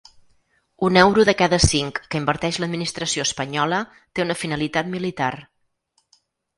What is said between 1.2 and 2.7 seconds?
de cada cinc que inverteix